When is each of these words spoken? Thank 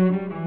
Thank 0.00 0.39